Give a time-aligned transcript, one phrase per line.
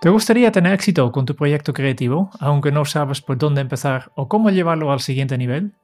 [0.00, 4.28] ¿Te gustaría tener éxito con tu proyecto creativo, aunque no sabes por dónde empezar o
[4.28, 5.74] cómo llevarlo al siguiente nivel?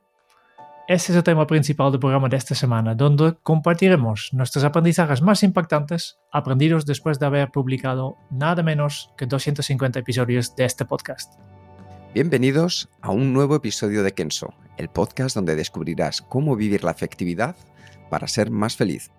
[0.88, 5.42] Ese es el tema principal del programa de esta semana, donde compartiremos nuestros aprendizajes más
[5.42, 11.34] impactantes aprendidos después de haber publicado nada menos que 250 episodios de este podcast.
[12.14, 17.54] Bienvenidos a un nuevo episodio de Kenso, el podcast donde descubrirás cómo vivir la efectividad
[18.08, 19.10] para ser más feliz.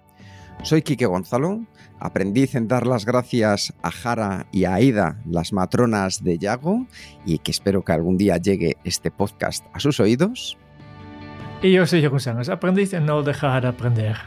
[0.64, 1.66] Soy Quique Gonzalo,
[2.00, 6.88] aprendiz en dar las gracias a Jara y a Aida, las matronas de Yago,
[7.26, 10.58] y que espero que algún día llegue este podcast a sus oídos.
[11.62, 14.18] Y yo soy Jeroen Sánchez, aprendiz en no dejar de aprender.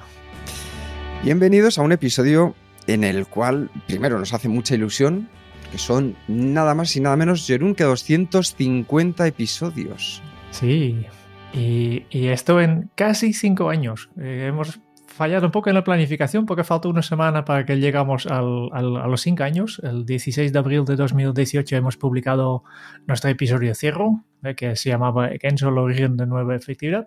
[1.22, 2.55] Bienvenidos a un episodio
[2.87, 5.28] en el cual, primero, nos hace mucha ilusión,
[5.70, 10.22] que son nada más y nada menos, Jerún, que 250 episodios.
[10.53, 11.05] Sí,
[11.53, 14.11] y, y esto en casi cinco años.
[14.19, 14.81] Eh, hemos
[15.21, 18.97] fallado un poco en la planificación porque falta una semana para que llegamos al, al,
[18.97, 19.79] a los cinco años.
[19.85, 22.65] El 16 de abril de 2018 hemos publicado
[23.07, 27.05] nuestro episodio cierro, eh, que se llamaba Kenzo, el origen de nueva efectividad.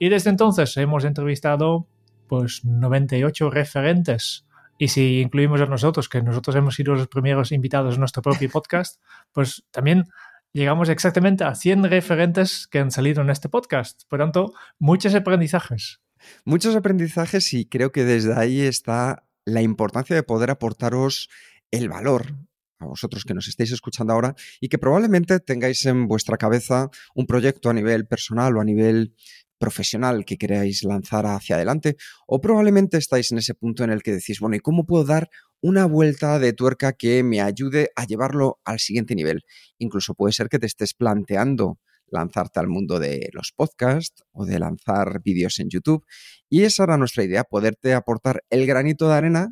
[0.00, 1.86] Y desde entonces hemos entrevistado
[2.26, 4.44] pues 98 referentes.
[4.76, 8.50] Y si incluimos a nosotros, que nosotros hemos sido los primeros invitados en nuestro propio
[8.50, 9.00] podcast,
[9.32, 10.06] pues también
[10.52, 14.02] llegamos exactamente a 100 referentes que han salido en este podcast.
[14.08, 16.00] Por tanto, muchos aprendizajes.
[16.44, 21.28] Muchos aprendizajes y creo que desde ahí está la importancia de poder aportaros
[21.70, 22.34] el valor
[22.78, 27.26] a vosotros que nos estáis escuchando ahora y que probablemente tengáis en vuestra cabeza un
[27.26, 29.14] proyecto a nivel personal o a nivel
[29.58, 34.12] profesional que queráis lanzar hacia adelante o probablemente estáis en ese punto en el que
[34.12, 35.30] decís, bueno, ¿y cómo puedo dar
[35.62, 39.44] una vuelta de tuerca que me ayude a llevarlo al siguiente nivel?
[39.78, 41.78] Incluso puede ser que te estés planteando
[42.08, 46.04] lanzarte al mundo de los podcasts o de lanzar vídeos en YouTube.
[46.48, 49.48] Y esa era nuestra idea, poderte aportar el granito de arena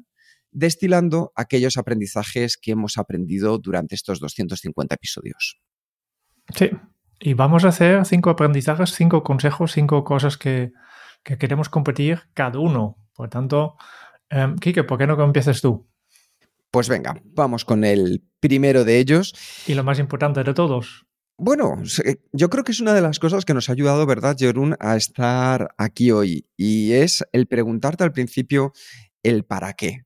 [0.50, 5.60] destilando aquellos aprendizajes que hemos aprendido durante estos 250 episodios.
[6.54, 6.70] Sí,
[7.18, 10.72] y vamos a hacer cinco aprendizajes, cinco consejos, cinco cosas que,
[11.22, 12.96] que queremos compartir cada uno.
[13.14, 13.76] Por tanto,
[14.30, 15.88] um, Kike, ¿por qué no empieces tú?
[16.70, 19.34] Pues venga, vamos con el primero de ellos.
[19.66, 21.82] Y lo más importante de todos, bueno,
[22.32, 24.96] yo creo que es una de las cosas que nos ha ayudado, ¿verdad, Jerún, a
[24.96, 26.46] estar aquí hoy?
[26.56, 28.72] Y es el preguntarte al principio
[29.22, 30.04] el para qué.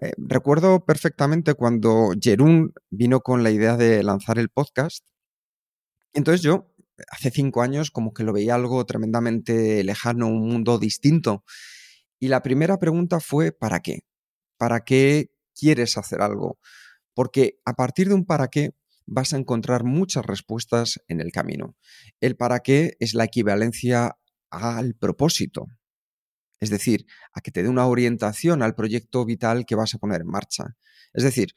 [0.00, 5.04] Eh, recuerdo perfectamente cuando Jerún vino con la idea de lanzar el podcast.
[6.14, 6.74] Entonces yo,
[7.10, 11.44] hace cinco años, como que lo veía algo tremendamente lejano, un mundo distinto.
[12.18, 14.00] Y la primera pregunta fue, ¿para qué?
[14.56, 16.58] ¿Para qué quieres hacer algo?
[17.14, 18.72] Porque a partir de un para qué
[19.10, 21.76] vas a encontrar muchas respuestas en el camino.
[22.20, 24.16] El para qué es la equivalencia
[24.50, 25.66] al propósito,
[26.60, 30.20] es decir, a que te dé una orientación al proyecto vital que vas a poner
[30.20, 30.76] en marcha.
[31.12, 31.54] Es decir,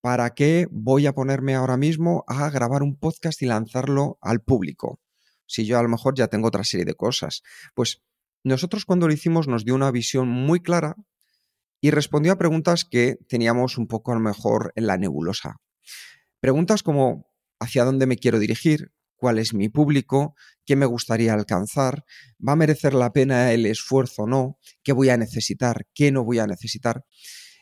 [0.00, 5.00] ¿para qué voy a ponerme ahora mismo a grabar un podcast y lanzarlo al público?
[5.46, 7.42] Si yo a lo mejor ya tengo otra serie de cosas.
[7.74, 8.02] Pues
[8.42, 10.96] nosotros cuando lo hicimos nos dio una visión muy clara
[11.80, 15.60] y respondió a preguntas que teníamos un poco a lo mejor en la nebulosa.
[16.40, 18.92] Preguntas como ¿hacia dónde me quiero dirigir?
[19.16, 20.34] ¿Cuál es mi público?
[20.66, 22.04] ¿Qué me gustaría alcanzar?
[22.46, 24.58] ¿Va a merecer la pena el esfuerzo o no?
[24.82, 25.86] ¿Qué voy a necesitar?
[25.94, 27.04] ¿Qué no voy a necesitar?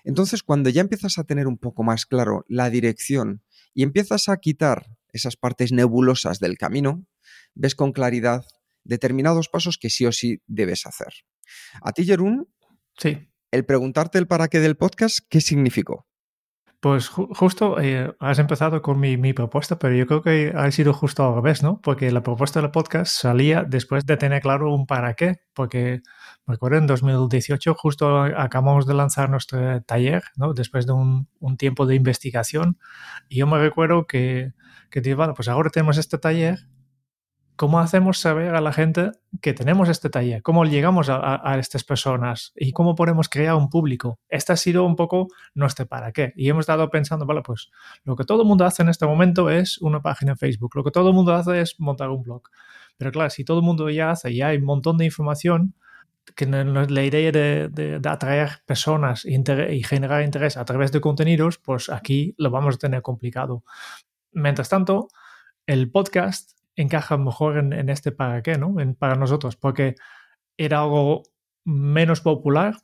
[0.02, 3.42] Entonces, cuando ya empiezas a tener un poco más claro la dirección
[3.72, 7.06] y empiezas a quitar esas partes nebulosas del camino,
[7.54, 8.44] ves con claridad
[8.82, 11.14] determinados pasos que sí o sí debes hacer.
[11.80, 12.52] A ti, Jerún,
[12.98, 13.30] sí.
[13.50, 16.06] el preguntarte el para qué del podcast, ¿qué significó?
[16.84, 20.70] Pues ju justo eh, has empezado con mi, mi, propuesta, pero yo creo que ha
[20.70, 21.80] sido justo al revés, ¿no?
[21.80, 26.02] Porque la propuesta del podcast salía después de tener claro un para qué, porque
[26.44, 30.52] me acuerdo en 2018 justo acabamos de lanzar nuestro taller, ¿no?
[30.52, 32.76] Después de un, un tiempo de investigación
[33.30, 34.52] y yo me recuerdo que,
[34.90, 36.68] que dije, bueno, pues ahora tenemos este taller
[37.56, 40.42] ¿Cómo hacemos saber a la gente que tenemos este taller?
[40.42, 42.52] ¿Cómo llegamos a, a, a, estas personas?
[42.56, 44.18] ¿Y cómo podemos crear un público?
[44.28, 46.32] Este ha sido un poco nuestro para qué.
[46.34, 47.70] Y hemos estado pensando, vale, pues
[48.02, 50.72] lo que todo el mundo hace en este momento es una página en Facebook.
[50.74, 52.42] Lo que todo el mundo hace es montar un blog.
[52.96, 55.74] Pero claro, si todo el mundo ya hace, y hay un montón de información,
[56.34, 62.34] que la idea de, atraer personas y generar interés a través de contenidos, pues aquí
[62.38, 63.62] lo vamos a tener complicado.
[64.32, 65.08] Mientras tanto,
[65.66, 68.74] el podcast encaja mejor en, este para qué, ¿no?
[68.98, 69.94] para nosotros, porque
[70.56, 71.22] era algo
[71.64, 72.76] menos popular,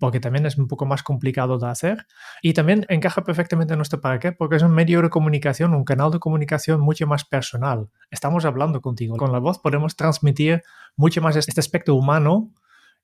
[0.00, 2.06] porque también es un poco más complicado de hacer,
[2.42, 5.84] y también encaja perfectamente en nuestro para qué, porque es un medio de comunicación, un
[5.84, 7.90] canal de comunicación mucho más personal.
[8.10, 9.16] Estamos hablando contigo.
[9.16, 10.62] Con la voz podemos transmitir
[10.96, 12.52] mucho más este aspecto humano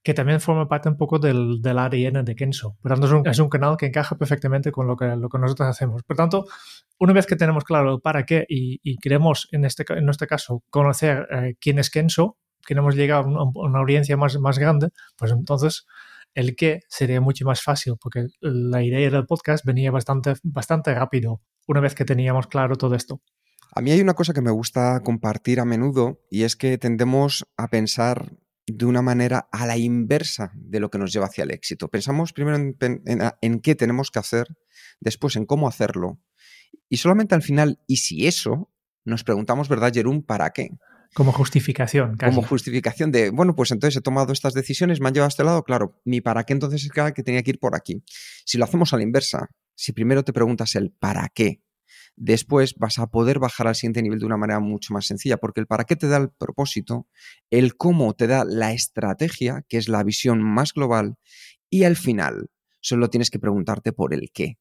[0.03, 2.77] que también forma parte un poco del, del ADN de Kenso.
[2.81, 5.39] Por tanto, es un, es un, canal que encaja perfectamente con lo que, lo que
[5.39, 6.03] nosotros hacemos.
[6.05, 6.47] Por tanto,
[6.99, 10.63] una vez que tenemos claro el para qué y, queremos, en este, en este caso,
[10.71, 15.87] conocer eh, quién es Kenso, queremos llegar a una, audiencia más, más grande, pues entonces
[16.35, 21.41] el qué sería mucho más fácil, porque la idea del podcast venía bastante, bastante rápido
[21.67, 23.21] una vez que teníamos claro todo esto.
[23.73, 27.45] A mí hay una cosa que me gusta compartir a menudo y es que tendemos
[27.57, 28.33] a pensar
[28.67, 31.89] de una manera a la inversa de lo que nos lleva hacia el éxito.
[31.89, 34.47] Pensamos primero en, qué tenemos que hacer,
[35.01, 36.21] después en cómo hacerlo,
[36.89, 38.71] y solamente al final, y si eso,
[39.05, 40.71] nos preguntamos, ¿verdad, Jerún, para qué?
[41.15, 42.17] Como justificación.
[42.17, 45.45] Como justificación de, bueno, pues entonces he tomado estas decisiones, me han llevado a este
[45.45, 48.03] lado, claro, mi para qué entonces es que tenía que ir por aquí.
[48.45, 51.63] Si lo hacemos a la inversa, si primero te preguntas el para qué,
[52.21, 55.61] después vas a poder bajar al siguiente nivel de una manera mucho más sencilla, porque
[55.61, 57.09] el para qué te da el propósito,
[57.49, 61.17] el cómo te da la estrategia, que es la visión más global,
[61.71, 62.51] y al final
[62.81, 64.59] solo tienes que preguntarte por el qué,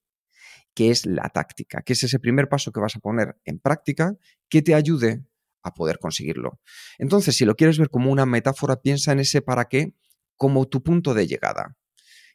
[0.74, 4.16] que es la táctica, que es ese primer paso que vas a poner en práctica
[4.48, 5.26] que te ayude
[5.62, 6.62] a poder conseguirlo.
[6.98, 9.94] Entonces, si lo quieres ver como una metáfora, piensa en ese para qué
[10.38, 11.76] como tu punto de llegada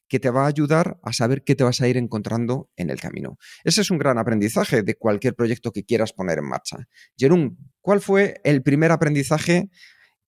[0.09, 3.01] que te va a ayudar a saber qué te vas a ir encontrando en el
[3.01, 3.39] camino.
[3.65, 6.77] Ese es un gran aprendizaje de cualquier proyecto que quieras poner en marcha.
[7.17, 9.71] Jerón, ¿cuál fue el primer aprendizaje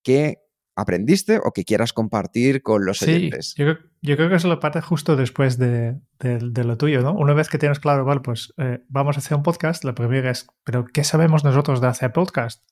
[0.03, 0.37] que
[0.75, 3.55] aprendiste o que quieras compartir con los oyentes?
[3.57, 3.65] Yo,
[4.01, 7.13] yo, creo que eso lo parte justo después de, lo tuyo, ¿no?
[7.13, 10.29] Una vez que tienes claro, vale, pues eh, vamos a hacer un podcast, la primera
[10.29, 12.63] es, pero ¿qué sabemos nosotros de hacer podcast?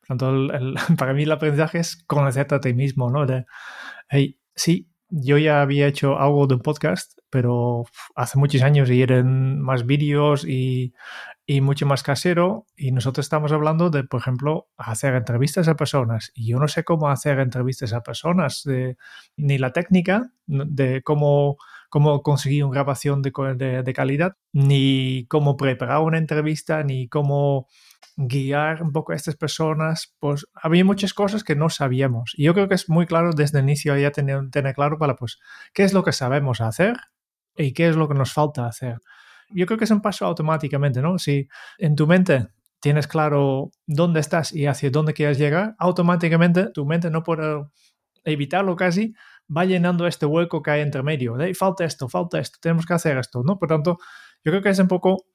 [0.00, 0.48] Por tanto,
[0.98, 3.26] para mí el aprendizaje es conocerte a ti mismo, ¿no?
[3.26, 3.46] De,
[4.08, 7.84] hey, sí, yo ya había hecho algo de un podcast, pero
[8.16, 10.94] hace muchos años y eran más vídeos y,
[11.60, 12.66] mucho más casero.
[12.76, 16.32] Y nosotros estamos hablando de, por ejemplo, hacer entrevistas a personas.
[16.34, 18.64] Y yo no sé cómo hacer entrevistas a personas,
[19.36, 21.58] ni la técnica de cómo,
[21.92, 27.66] cómo conseguir una grabación de, de calidad, ni cómo preparar una entrevista, ni cómo
[28.16, 32.32] guiar un poco a estas personas, pues había muchas cosas que no sabíamos.
[32.34, 35.16] Y yo creo que es muy claro desde el inicio ya tener, tener claro para,
[35.16, 35.38] pues,
[35.74, 36.96] qué es lo que sabemos hacer
[37.58, 38.96] y qué es lo que nos falta hacer.
[39.50, 41.18] Yo creo que es un paso automáticamente, ¿no?
[41.18, 41.46] Si
[41.76, 42.46] en tu mente
[42.80, 47.66] tienes claro dónde estás y hacia dónde quieres llegar, automáticamente tu mente no puede
[48.24, 49.14] evitarlo casi,
[49.54, 51.36] va llenando este hueco que hay entre medio.
[51.36, 53.58] De, falta esto, falta esto, tenemos que hacer esto, ¿no?
[53.58, 53.98] Por tanto,
[54.44, 55.26] yo creo que es un poco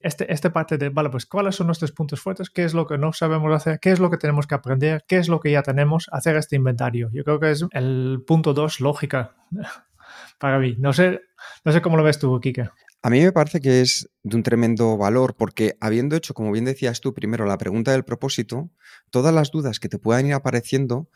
[0.00, 2.98] este, esta parte de, vale, pues cuáles son nuestros puntos fuertes, qué es lo que
[2.98, 5.62] no sabemos hacer, qué es lo que tenemos que aprender, qué es lo que ya
[5.62, 7.10] tenemos, hacer este inventario.
[7.12, 9.34] Yo creo que es el punto dos, lógica,
[10.38, 10.76] para mí.
[10.78, 11.20] No sé,
[11.64, 12.70] no sé cómo lo ves tú, Kike.
[13.02, 16.64] A mí me parece que es de un tremendo valor porque habiendo hecho, como bien
[16.64, 18.70] decías tú, primero la pregunta del propósito,
[19.10, 21.08] todas las dudas que te puedan ir apareciendo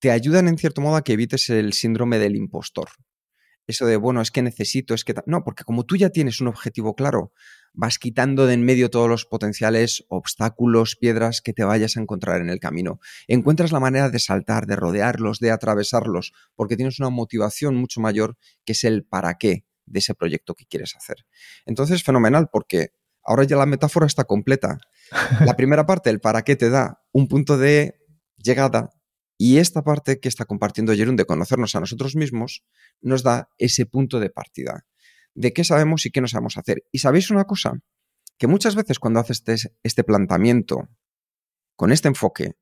[0.00, 2.88] te ayudan en cierto modo a que evites el síndrome del impostor.
[3.66, 5.14] Eso de, bueno, es que necesito, es que...
[5.26, 7.32] No, porque como tú ya tienes un objetivo claro,
[7.72, 12.40] vas quitando de en medio todos los potenciales obstáculos, piedras que te vayas a encontrar
[12.40, 12.98] en el camino.
[13.28, 18.36] Encuentras la manera de saltar, de rodearlos, de atravesarlos, porque tienes una motivación mucho mayor
[18.64, 21.26] que es el para qué de ese proyecto que quieres hacer.
[21.64, 24.78] Entonces, fenomenal, porque ahora ya la metáfora está completa.
[25.44, 28.00] La primera parte, el para qué te da un punto de
[28.36, 28.90] llegada
[29.42, 32.62] y esta parte que está compartiendo Jerón de conocernos a nosotros mismos
[33.00, 34.84] nos da ese punto de partida
[35.34, 36.84] de qué sabemos y qué no sabemos hacer.
[36.92, 37.80] Y sabéis una cosa,
[38.36, 40.90] que muchas veces cuando haces este, este planteamiento
[41.74, 42.58] con este enfoque,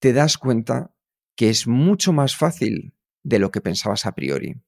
[0.00, 0.92] te das cuenta
[1.36, 4.60] que es mucho más fácil de lo que pensabas a priori.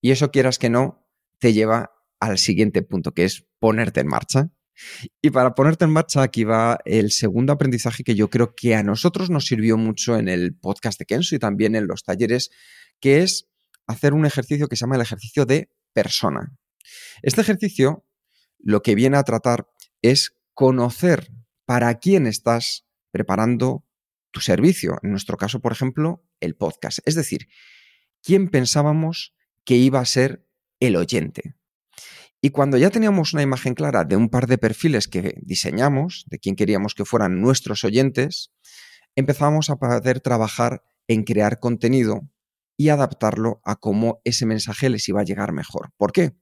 [0.00, 1.06] Y eso quieras que no,
[1.38, 4.50] te lleva al siguiente punto, que es ponerte en marcha.
[5.20, 8.82] Y para ponerte en marcha, aquí va el segundo aprendizaje que yo creo que a
[8.82, 12.50] nosotros nos sirvió mucho en el podcast de Kenzo y también en los talleres,
[13.00, 13.48] que es
[13.86, 16.56] hacer un ejercicio que se llama el ejercicio de persona.
[17.22, 18.04] Este ejercicio
[18.58, 19.68] lo que viene a tratar
[20.02, 21.28] es conocer
[21.64, 23.84] para quién estás preparando
[24.30, 24.98] tu servicio.
[25.02, 26.98] En nuestro caso, por ejemplo, el podcast.
[27.04, 27.48] Es decir,
[28.22, 30.46] quién pensábamos que iba a ser
[30.80, 31.54] el oyente.
[32.40, 36.38] Y cuando ya teníamos una imagen clara de un par de perfiles que diseñamos, de
[36.38, 38.52] quién queríamos que fueran nuestros oyentes,
[39.16, 42.28] empezamos a poder trabajar en crear contenido
[42.76, 45.90] y adaptarlo a cómo ese mensaje les iba a llegar mejor.
[45.96, 46.36] ¿Por qué?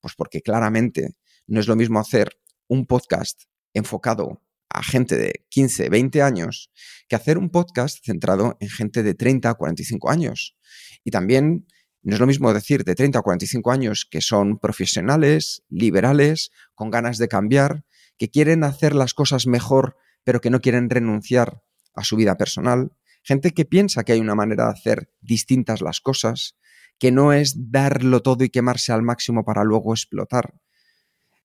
[0.00, 1.16] Pues porque claramente
[1.48, 2.38] no es lo mismo hacer
[2.68, 3.42] un podcast
[3.74, 6.70] enfocado a gente de 15, 20 años
[7.08, 10.56] que hacer un podcast centrado en gente de 30 a 45 años.
[11.02, 11.66] Y también
[12.02, 16.90] no es lo mismo decir de 30 a 45 años que son profesionales, liberales, con
[16.90, 17.84] ganas de cambiar,
[18.16, 21.62] que quieren hacer las cosas mejor, pero que no quieren renunciar
[21.94, 22.92] a su vida personal.
[23.22, 26.56] Gente que piensa que hay una manera de hacer distintas las cosas,
[26.98, 30.54] que no es darlo todo y quemarse al máximo para luego explotar.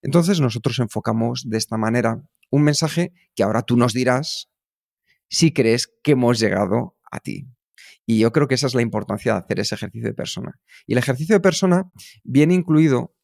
[0.02, 4.50] Entonces nosotros enfocamos de esta manera un mensaje que ahora tú nos dirás
[5.30, 7.48] si crees que hemos llegado a ti.
[8.06, 10.60] Y yo creo que esa es la importancia de hacer ese ejercicio de persona.
[10.86, 11.92] Y el ejercicio de persona
[12.24, 13.16] viene incluido,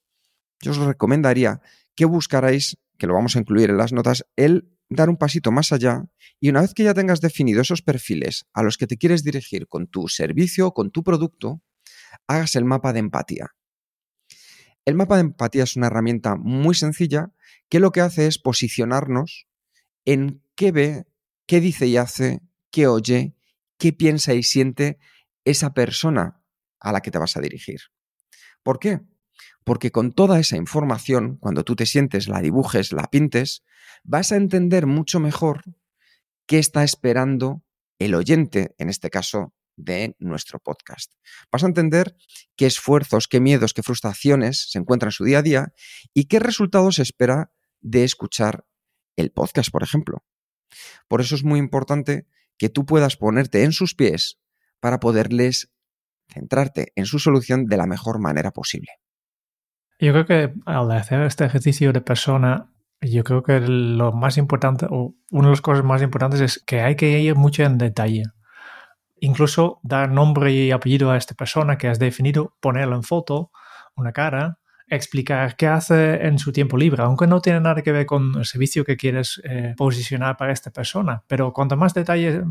[0.62, 1.62] yo os recomendaría
[1.96, 5.72] que buscarais, que lo vamos a incluir en las notas, el dar un pasito más
[5.72, 6.04] allá
[6.40, 9.68] y una vez que ya tengas definido esos perfiles a los que te quieres dirigir
[9.68, 11.62] con tu servicio con tu producto,
[12.28, 13.52] hagas el mapa de empatía.
[14.84, 17.32] El mapa de empatía es una herramienta muy sencilla
[17.70, 19.48] que lo que hace es posicionarnos
[20.06, 21.06] en qué ve,
[21.46, 23.36] qué dice y hace, qué oye,
[23.82, 25.00] qué piensa y siente
[25.44, 26.44] esa persona
[26.80, 27.80] a la que te vas a dirigir.
[28.62, 29.00] ¿Por qué?
[29.64, 33.64] Porque con toda esa información, cuando tú te sientes, la dibujes, la pintes,
[34.04, 35.64] vas a entender mucho mejor
[36.46, 37.64] qué está esperando
[37.98, 41.14] el oyente, en este caso, de nuestro podcast.
[41.52, 42.16] Vas a entender
[42.56, 45.74] qué esfuerzos, qué miedos, qué frustraciones se encuentran en su día a día
[46.14, 48.64] y qué resultados espera de escuchar
[49.16, 50.24] el podcast, por ejemplo.
[51.08, 52.28] Por eso es muy importante
[52.62, 54.38] que tú puedas ponerte en sus pies
[54.80, 55.72] para poderles
[56.32, 58.92] centrarte en su solución de la mejor manera posible.
[60.00, 64.86] Yo creo que al hacer este ejercicio de persona, yo creo que lo más importante,
[64.88, 68.26] o una de las cosas más importantes es que hay que ir mucho en detalle
[69.24, 73.52] incluso dar nombre y apellido a esta persona que has definido, ponerlo en foto,
[73.96, 74.58] una cara,
[74.92, 78.46] explicar qué hace en su tiempo libre, aunque no tiene nada que ver con el
[78.46, 81.24] servicio que quieres eh, posicionar para esta persona.
[81.28, 82.44] Pero cuanto más detalle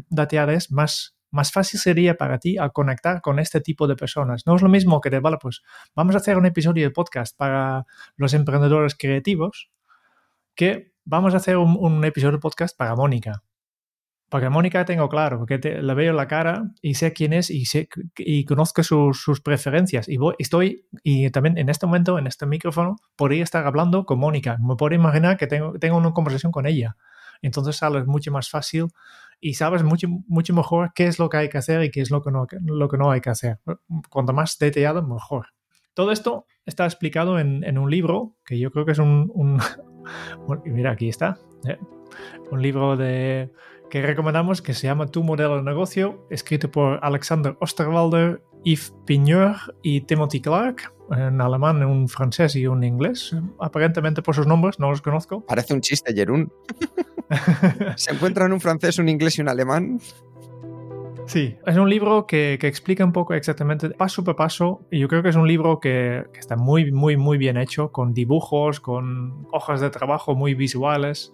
[0.55, 4.47] es, más, más fácil sería para ti a conectar con este tipo de personas.
[4.47, 5.61] No es lo mismo que de, vale, pues
[5.95, 7.85] vamos a hacer un episodio de podcast para
[8.17, 9.71] los emprendedores creativos
[10.55, 13.43] que vamos a hacer un, un episodio de podcast para Mónica
[14.31, 17.89] porque Mónica tengo claro, porque le veo la cara y sé quién es y, sé,
[18.17, 20.09] y conozco sus preferencias.
[20.09, 24.21] Y voy, estoy, y también en este momento, en este micrófono, podría estar hablando con
[24.21, 24.57] Mónica.
[24.61, 26.97] Me puedo imaginar que tengo, tengo una conversación con ella.
[27.43, 28.87] Entonces sale mucho más fácil
[29.41, 32.13] y sabes mucho, mucho mejor qué es lo que hay que hacer y qué es
[32.13, 33.59] lo que no, lo que no hay que hacer.
[34.11, 35.49] Cuanto más detallado, mejor.
[35.93, 39.29] Todo esto está explicado en, en un libro que yo creo que es un...
[39.35, 39.61] un
[40.67, 41.37] mira, aquí está.
[41.67, 41.79] ¿eh?
[42.53, 43.51] Un libro de
[43.91, 49.57] que recomendamos que se llama Tu modelo de negocio, escrito por Alexander Osterwalder, Yves Pigneur
[49.83, 53.37] y Timothy Clark, en alemán, un francés y un inglés.
[53.59, 55.45] Aparentemente por sus nombres, no los conozco.
[55.49, 56.53] Parece un chiste, Jerún.
[57.97, 60.01] se encuentran un francés, un inglés y un alemán.
[61.27, 65.23] Sí, es un libro que, explica un poco exactamente paso por paso y yo creo
[65.23, 69.47] que es un libro que, que, está muy, muy, muy bien hecho, con dibujos, con
[69.53, 71.33] hojas de trabajo muy visuales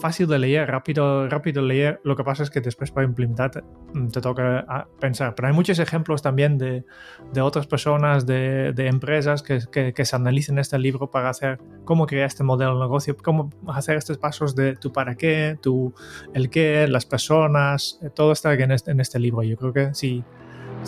[0.00, 2.00] fácil de leer, rápido, rápido de leer.
[2.04, 5.34] Lo que pasa es que después para implementar mm, te, toca ah, pensar.
[5.34, 6.84] Pero hay muchos ejemplos también de,
[7.32, 12.06] de otras personas, de, de empresas que, que, se analicen este libro para hacer cómo
[12.06, 15.94] crear este modelo de negocio, cómo hacer estos pasos de tu para qué, tu
[16.34, 19.42] el qué, las personas, eh, todo está en este, en este libro.
[19.42, 20.24] Yo creo que sí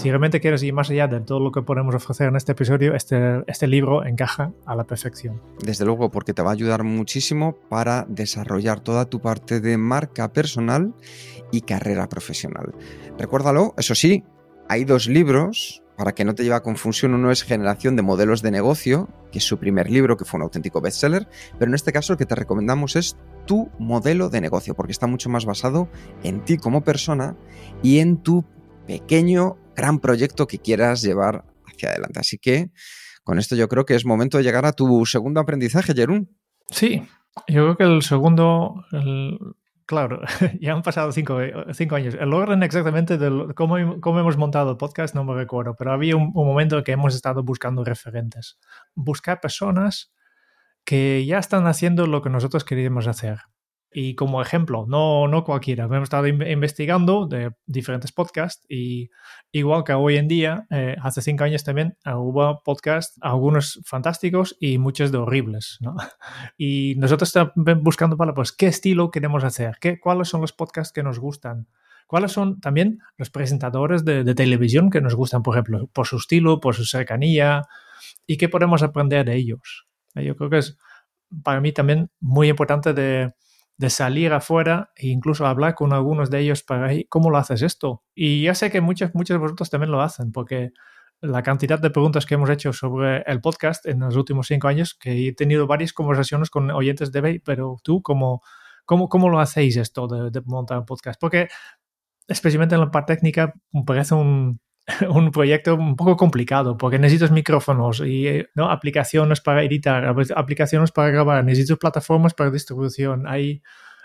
[0.05, 3.43] realmente quieres ir más allá de todo lo que podemos ofrecer en este episodio, este,
[3.47, 5.41] este libro encaja a la perfección.
[5.63, 10.33] Desde luego, porque te va a ayudar muchísimo para desarrollar toda tu parte de marca
[10.33, 10.95] personal
[11.51, 12.75] y carrera profesional.
[13.19, 14.25] Recuérdalo, eso sí,
[14.69, 18.43] hay dos libros para que no te lleve a confusión, uno es Generación de Modelos
[18.43, 21.27] de Negocio, que es su primer libro, que fue un auténtico bestseller,
[21.59, 25.07] pero en este caso el que te recomendamos es tu modelo de negocio, porque está
[25.07, 25.89] mucho más basado
[26.23, 27.35] en ti como persona
[27.83, 28.45] y en tu
[28.87, 32.21] pequeño gran proyecto que quieras llevar hacia adelante.
[32.21, 32.71] Así que
[33.23, 36.37] con esto yo creo que es momento de llegar a tu segundo aprendizaje, Jerún.
[36.71, 37.07] Sí,
[37.49, 38.85] yo creo que el segundo,
[39.85, 40.21] claro,
[40.61, 42.17] ya han pasado cinco, años.
[42.19, 46.33] El orden exactamente de cómo, hemos montado el podcast no me recuerdo, pero había un,
[46.35, 48.59] un momento en que hemos estado buscando referentes.
[48.95, 50.13] Buscar personas
[50.85, 53.41] que ya están haciendo lo que nosotros queríamos hacer.
[53.99, 59.09] Y como ejemplo, no, no cualquiera, hemos estado investigando de diferentes podcasts y
[59.53, 64.55] igual que hoy en día, eh, hace cinco años también ah, hubo podcasts, algunos fantásticos
[64.61, 65.79] y muchos de horribles.
[65.81, 65.97] ¿no?
[66.59, 70.93] Y nosotros estamos buscando para, pues, qué estilo queremos hacer, ¿Qué, cuáles son los podcasts
[70.93, 71.67] que nos gustan,
[72.07, 76.61] ¿Cuáles son también los presentadores de, televisión que nos gustan, por ejemplo, por su estilo,
[76.61, 77.63] por su cercanía
[78.27, 79.87] y qué podemos aprender de ellos?
[80.15, 80.77] Yo creo que es
[81.43, 83.33] para mí también muy importante de,
[83.89, 88.03] salir afuera e incluso hablar con algunos de ellos para cómo lo haces esto.
[88.15, 90.73] Y ya sé que muchos, muchos de vosotros también lo hacen, porque
[91.21, 94.95] la cantidad de preguntas que hemos hecho sobre el podcast en los últimos cinco años,
[94.95, 98.43] que he tenido varias conversaciones con oyentes de Bay, pero tú, ¿cómo,
[98.85, 101.21] cómo, cómo lo hacéis esto de, montar un podcast?
[101.21, 101.49] Porque,
[102.29, 103.55] especialmente en la parte técnica,
[103.87, 104.61] parece un,
[105.11, 108.71] un proyecto un poco complicado porque necesitas micrófonos y ¿no?
[108.71, 113.27] aplicaciones para editar, aplicaciones para grabar, necesitas plataformas para distribución.
[113.27, 113.63] Hay,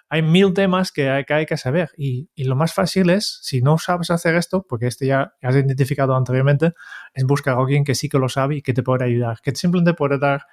[0.10, 3.40] hay mil temas que hay, que hay que saber y, y, lo más fácil es,
[3.44, 6.74] si no sabes hacer esto, porque este ya has identificado anteriormente,
[7.14, 9.56] es buscar a alguien que sí que lo sabe y que te pueda ayudar, que
[9.56, 10.44] simplemente puede dar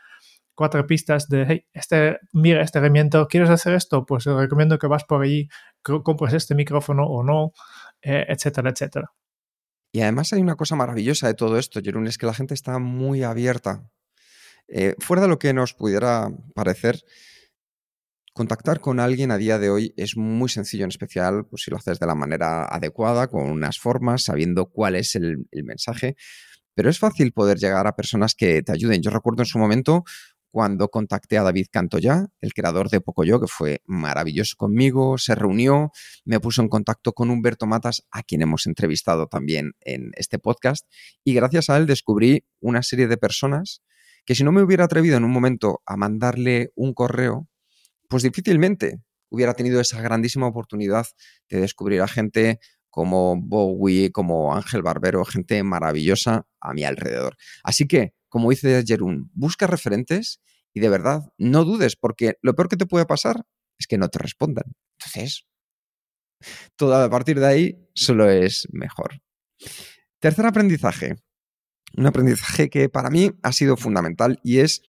[0.55, 4.05] cuatro pistas de, hey, este, mira este herramienta, ¿quieres hacer esto?
[4.05, 5.49] Pues te recomiendo que vas por allí,
[5.83, 7.53] compres este micrófono o no,
[8.03, 9.13] eh, etcétera, etcétera.
[9.93, 12.79] Y además hay una cosa maravillosa de todo esto, Jerón, es que la gente está
[12.79, 13.91] muy abierta.
[14.69, 17.03] Eh, fuera de lo que nos pudiera parecer,
[18.39, 21.77] Contactar con alguien a día de hoy es muy sencillo, en especial pues, si lo
[21.77, 26.15] haces de la manera adecuada, con unas formas, sabiendo cuál es el, mensaje.
[26.73, 29.03] Pero es fácil poder llegar a personas que te ayuden.
[29.03, 30.05] Yo recuerdo en su momento
[30.51, 35.91] cuando contacté a David Cantoya, el creador de Pocoyo, que fue maravilloso conmigo, se reunió,
[36.25, 40.87] me puso en contacto con Humberto Matas, a quien hemos entrevistado también en este podcast,
[41.25, 43.83] y gracias a él descubrí una serie de personas
[44.25, 47.49] que si no me hubiera atrevido en un momento a mandarle un correo,
[48.09, 49.01] pues difícilmente
[49.31, 51.07] hubiera tenido esa grandísima oportunidad
[51.49, 52.59] de descubrir a gente
[52.91, 57.37] como Bowie, como Ángel Barbero, gente maravillosa a mi alrededor.
[57.63, 60.41] Así que, como dice Jerún, busca referentes
[60.73, 63.47] y de verdad no dudes, porque lo peor que te puede pasar
[63.79, 64.65] es que no te respondan.
[64.99, 65.47] Entonces,
[66.77, 69.21] todo a partir de ahí solo es mejor.
[70.21, 71.17] Tercer aprendizaje.
[71.97, 74.83] Un aprendizaje que para mí ha sido fundamental y es,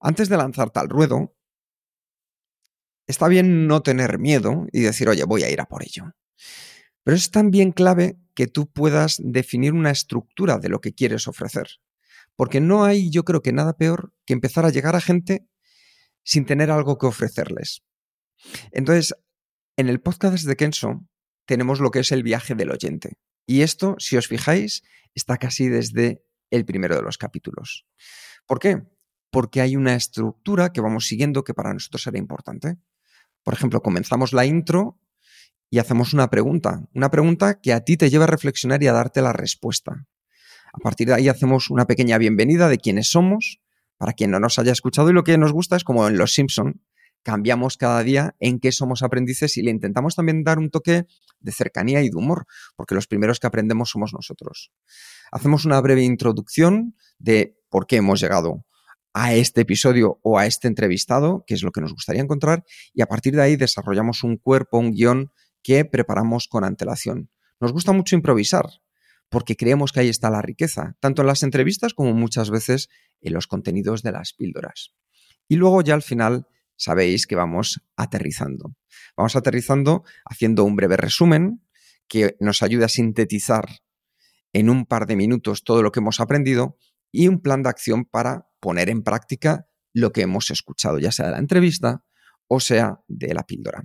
[0.00, 1.34] antes de lanzarte al ruedo,
[3.06, 6.12] está bien no tener miedo y decir, oye, voy a ir a por ello.
[7.02, 11.68] Pero es también clave que tú puedas definir una estructura de lo que quieres ofrecer.
[12.36, 15.46] Porque no hay, yo creo que nada peor que empezar a llegar a gente
[16.22, 17.82] sin tener algo que ofrecerles.
[18.72, 19.14] Entonces,
[19.76, 21.06] en el podcast de Kenso
[21.46, 23.18] tenemos lo que es el viaje del oyente.
[23.46, 24.82] Y esto, si os fijáis,
[25.14, 27.86] está casi desde el primero de los capítulos.
[28.46, 28.82] ¿Por qué?
[29.30, 32.76] Porque hay una estructura que vamos siguiendo que para nosotros será importante.
[33.42, 35.00] Por ejemplo, comenzamos la intro
[35.70, 38.92] y hacemos una pregunta, una pregunta que a ti te lleva a reflexionar y a
[38.92, 40.06] darte la respuesta.
[40.72, 43.60] A partir de ahí hacemos una pequeña bienvenida de quiénes somos,
[43.96, 46.32] para quien no nos haya escuchado y lo que nos gusta es como en Los
[46.32, 46.82] Simpson,
[47.22, 51.06] cambiamos cada día en qué somos aprendices y le intentamos también dar un toque
[51.40, 54.72] de cercanía y de humor, porque los primeros que aprendemos somos nosotros.
[55.32, 58.64] Hacemos una breve introducción de por qué hemos llegado
[59.12, 63.02] a este episodio o a este entrevistado, que es lo que nos gustaría encontrar, y
[63.02, 67.30] a partir de ahí desarrollamos un cuerpo, un guion que preparamos con antelación.
[67.60, 68.66] Nos gusta mucho improvisar,
[69.30, 72.88] porque creemos que ahí está la riqueza, tanto en las entrevistas como muchas veces
[73.22, 74.92] en los contenidos de las píldoras.
[75.48, 78.74] Y luego ya al final sabéis que vamos aterrizando.
[79.16, 81.64] Vamos aterrizando haciendo un breve resumen
[82.08, 83.68] que nos ayude a sintetizar
[84.52, 86.76] en un par de minutos todo lo que hemos aprendido
[87.12, 91.26] y un plan de acción para poner en práctica lo que hemos escuchado, ya sea
[91.26, 92.04] de la entrevista
[92.48, 93.84] o sea de la píldora.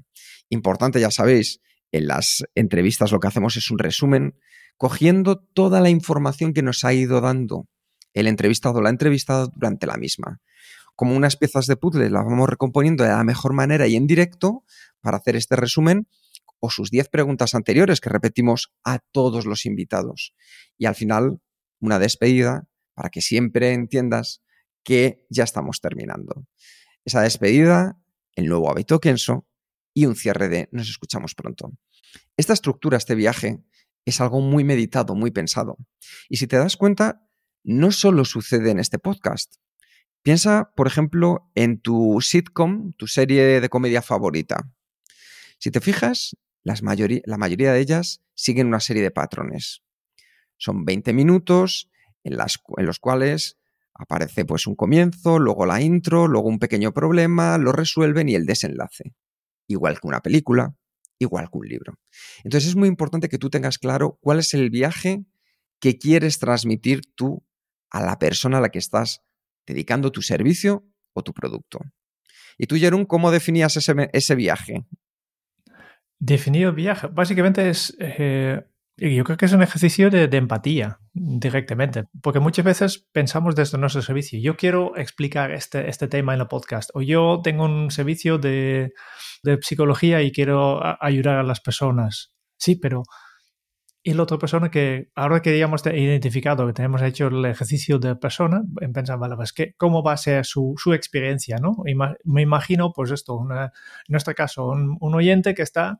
[0.49, 4.39] Importante, ya sabéis, en las entrevistas lo que hacemos es un resumen,
[4.77, 7.67] cogiendo toda la información que nos ha ido dando
[8.13, 10.41] el entrevistado o la entrevistada durante la misma.
[10.95, 14.63] Como unas piezas de puzzle las vamos recomponiendo de la mejor manera y en directo
[15.01, 16.07] para hacer este resumen
[16.59, 20.33] o sus 10 preguntas anteriores que repetimos a todos los invitados.
[20.77, 21.41] Y al final,
[21.79, 24.41] una despedida para que siempre entiendas
[24.83, 26.47] que ya estamos terminando.
[27.03, 27.99] Esa despedida,
[28.35, 29.47] el nuevo hábito Kenso
[29.93, 31.73] y un cierre de nos escuchamos pronto.
[32.38, 33.59] Esta estructura, este viaje,
[34.06, 35.78] es algo muy meditado, muy pensado.
[36.30, 37.28] Y si te das cuenta,
[37.63, 39.56] no solo sucede en este podcast.
[40.22, 44.72] Piensa, por ejemplo, en tu sitcom, tu serie de comedia favorita.
[45.60, 49.84] Si te fijas, la mayoría de ellas siguen una serie de patrones.
[50.58, 51.89] Son 20 minutos
[52.24, 53.58] en, en los cuales
[53.98, 58.46] Aparece pues un comienzo, luego la intro, luego un pequeño problema, lo resuelven y el
[58.46, 59.15] desenlace.
[59.68, 60.76] Igual que una película,
[61.19, 61.93] igual que un libro.
[62.43, 65.25] Entonces es muy importante que tú tengas claro cuál es el viaje
[65.80, 67.45] que quieres transmitir tú
[67.89, 69.21] a la persona a la que estás
[69.65, 71.80] dedicando tu servicio o tu producto.
[72.58, 74.86] ¿Y tú, Jerón, cómo definías ese, ese viaje?
[76.19, 77.08] Definido viaje.
[77.08, 78.65] Básicamente es, eh,
[78.97, 84.01] yo creo que es un ejercicio de, empatía directamente, porque muchas veces pensamos desde nuestro
[84.01, 88.38] servicio, yo quiero explicar este, este tema en el podcast, o yo tengo un servicio
[88.38, 88.93] de,
[89.43, 92.34] de psicología y quiero ayudar a las personas.
[92.58, 93.03] Sí, pero
[94.08, 97.97] y la otra persona que ahora que ya hemos identificado que tenemos hecho el ejercicio
[97.97, 101.77] de persona, en pensar, vale, pues ¿qué, cómo va a ser su, su experiencia, ¿no?
[102.23, 103.71] me imagino, pues esto, en
[104.08, 105.99] nuestro caso, un, oyente que está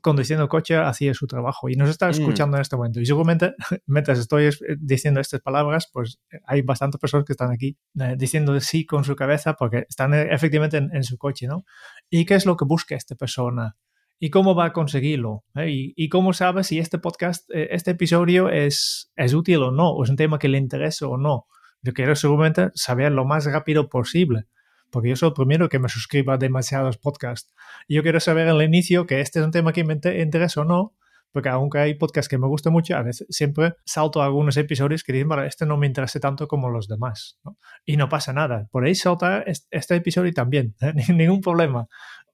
[0.00, 2.10] conduciendo coche hacia su trabajo y nos está mm.
[2.10, 3.00] escuchando en este momento.
[3.00, 3.54] Y seguramente,
[3.86, 8.86] mientras estoy diciendo estas palabras, pues hay bastantes personas que están aquí eh, diciendo sí
[8.86, 11.64] con su cabeza porque están eh, efectivamente en, en, su coche, ¿no?
[12.10, 13.76] ¿Y qué es lo que busca esta persona?
[14.20, 15.44] y cómo va a conseguirlo.
[15.54, 15.92] ¿eh?
[15.96, 20.04] Y, cómo sabe si este podcast, eh, este episodio es, es útil o no, o
[20.04, 21.46] es un tema que le interesa o no.
[21.82, 24.46] Yo quiero seguramente saber lo más rápido posible,
[24.90, 27.52] porque yo soy el primero que me suscriba a demasiados podcasts.
[27.86, 30.64] Y yo quiero saber al inicio que este es un tema que me interesa o
[30.64, 30.94] no,
[31.32, 35.04] porque aunque hay podcasts que me gustan mucho, a veces siempre salto a algunos episodios
[35.04, 37.38] que dicen, bueno, este no me interesa tanto como los demás.
[37.84, 38.68] Y no pasa nada.
[38.70, 40.94] Por ahí salta este, episodio también, ¿eh?
[41.12, 41.88] ningún problema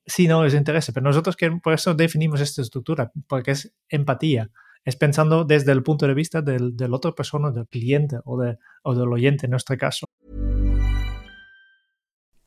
[0.07, 4.51] sí no les interesa, pero nosotros que por eso definimos esta estructura, porque es empatía,
[4.85, 8.59] es pensando desde el punto de vista del, del otra persona, del cliente o, de,
[8.83, 10.04] o del oyente en nuestro caso.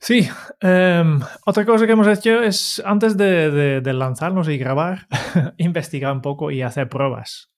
[0.00, 0.28] Sí,
[0.60, 5.08] em, otra cosa que hemos hecho es, antes de, lanzarnos y grabar,
[5.58, 7.50] investigar un poco y hacer pruebas.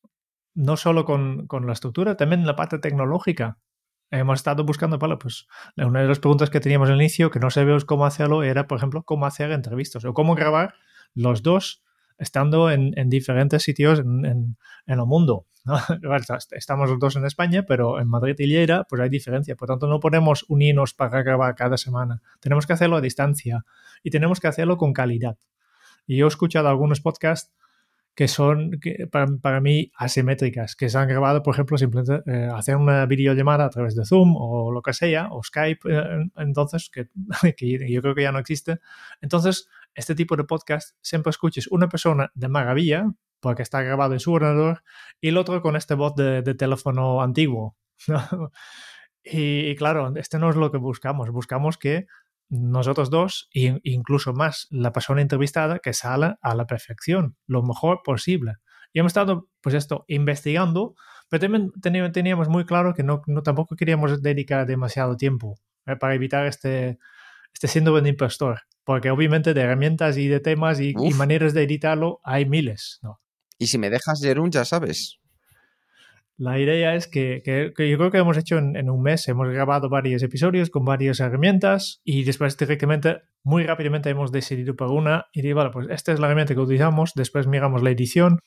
[0.55, 3.59] No solo con, la estructura, también la parte tecnológica.
[4.11, 7.51] Hemos estado buscando, vale, pues una de las preguntas que teníamos al inicio, que no
[7.51, 10.75] sabíamos cómo hacerlo, era, por ejemplo, cómo hacer entrevistas o cómo grabar
[11.15, 11.85] los dos
[12.21, 14.57] estando en, diferentes sitios en,
[14.87, 15.47] el mundo.
[16.53, 19.57] Estamos los dos en España, pero en Madrid y Lleida pues hay diferencia.
[19.57, 22.21] Por tanto, no podemos unirnos para grabar cada semana.
[22.39, 23.65] Tenemos que hacerlo a distancia
[24.03, 25.39] y tenemos que hacerlo con calidad.
[26.07, 27.53] Y yo he escuchado algunos podcasts
[28.15, 28.79] que son
[29.11, 33.71] para, mí asimétricas, que se han grabado, por ejemplo, simplemente eh, hacer una videollamada a
[33.71, 37.09] través de Zoom o lo que sea, o Skype, eh, entonces, que,
[37.57, 38.81] que, yo creo que ya no existe.
[39.23, 43.07] Entonces, este tipo de podcast siempre escuches una persona de maravilla,
[43.41, 44.83] porque está grabado en su ordenador,
[45.21, 47.77] y el otro con este voz de, teléfono antiguo.
[49.25, 51.31] y, claro, este no es lo que buscamos.
[51.31, 52.07] Buscamos que
[52.49, 58.03] nosotros dos, e incluso más la persona entrevistada, que salga a la perfección, lo mejor
[58.05, 58.57] posible.
[58.93, 60.95] Y hemos estado, pues esto, investigando,
[61.29, 61.41] pero
[61.81, 66.47] también teníamos muy claro que no, no tampoco queríamos dedicar demasiado tiempo eh, para evitar
[66.47, 66.99] este,
[67.55, 72.19] este síndrome de impostor porque obviamente de herramientas y de temas y, maneras de editarlo
[72.25, 72.99] hay miles.
[73.05, 73.21] ¿no?
[73.57, 75.21] Y si me dejas, Jerún, ya sabes.
[76.37, 80.25] La idea es que, yo creo que hemos hecho en, un mes, hemos grabado varios
[80.25, 85.59] episodios con varias herramientas y después directamente, muy rápidamente hemos decidido por una y digo,
[85.59, 88.41] vale, pues esta es la herramienta que utilizamos, después miramos la edición.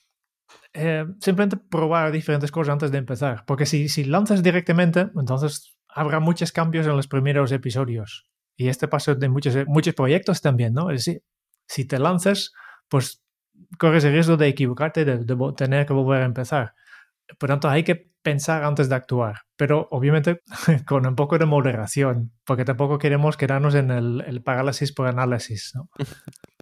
[0.74, 6.20] Eh, simplemente probar diferentes cosas antes de empezar, porque si, si lanzas directamente, entonces habrá
[6.20, 8.28] muchos cambios en los primeros episodios.
[8.56, 10.90] Y este paso de muchos, muchos proyectos también, ¿no?
[10.92, 11.24] Es decir,
[11.68, 12.54] si te lanzas,
[12.88, 13.24] pues
[13.80, 16.76] corres el riesgo de equivocarte, de, tener que volver a empezar.
[17.40, 19.42] Por tanto, hay que pensar antes de actuar.
[19.56, 20.42] pero obviamente
[20.88, 25.74] con un poco de moderación, porque tampoco queremos quedarnos en el, el parálisis por análisis.
[25.76, 25.90] ¿no?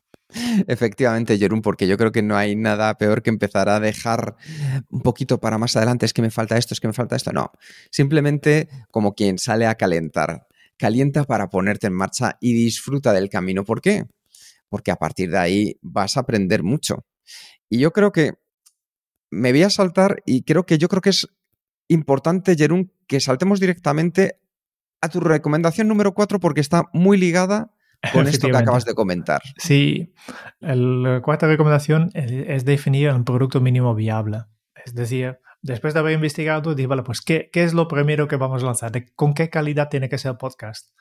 [0.68, 4.36] Efectivamente, Jerún, porque yo creo que no hay nada peor que empezar a dejar
[4.90, 7.32] un poquito para más adelante, es que me falta esto, es que me falta esto.
[7.32, 7.52] No,
[7.90, 10.48] simplemente como quien sale a calentar.
[10.82, 13.64] Calienta para ponerte en marcha y disfruta del camino.
[13.64, 14.06] ¿Por qué?
[14.68, 17.06] Porque a partir de ahí vas a aprender mucho.
[17.70, 18.32] Y yo creo que
[19.30, 21.28] me voy a saltar y creo que yo creo que es
[21.88, 24.40] importante, Jerún, que saltemos directamente
[25.02, 27.76] a tu recomendación número 4 porque está muy ligada
[28.12, 29.44] con esto que acabas de comentar.
[29.58, 30.16] Sí,
[30.62, 34.46] la cuarta recomendación es, definir un producto mínimo viable.
[34.84, 38.36] Es decir, después de haber investigado, dije, vale, pues, ¿qué, ¿qué, es lo primero que
[38.36, 38.92] vamos a lanzar?
[39.16, 40.92] ¿Con qué calidad tiene que ser el podcast?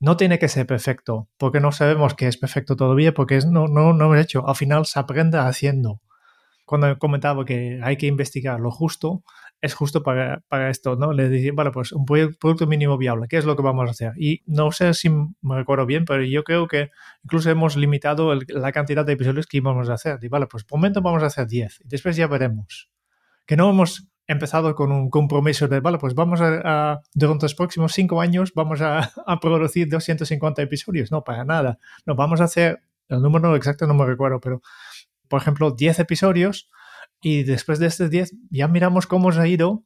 [0.00, 3.92] No tiene que ser perfecto, porque no sabemos que es perfecto todavía, porque no, no,
[3.92, 4.48] no hemos hecho.
[4.48, 6.02] Al final se aprende haciendo.
[6.66, 9.22] Cuando he comentado que hay que investigar lo justo,
[9.60, 11.12] es justo para, para esto, ¿no?
[11.12, 14.12] Le dije, vale, pues un producto mínimo viable, ¿qué es lo que vamos a hacer?
[14.16, 16.90] Y no sé si me recuerdo bien, pero yo creo que
[17.22, 20.18] incluso hemos limitado la cantidad de episodios que íbamos a hacer.
[20.22, 22.93] Y vale, pues por momento vamos a hacer 10 y después ya veremos.
[23.46, 27.92] Que no hemos empezado con un compromiso de, vale, pues vamos a, durante los próximos
[27.92, 31.10] 5 años vamos a, a, producir 250 episodios.
[31.10, 31.78] No, para nada.
[32.06, 34.62] No, vamos a hacer, el número exacto no me recuerdo, pero
[35.28, 36.70] por ejemplo, 10 episodios
[37.20, 39.84] y después de estos 10 ya miramos cómo se ha ido,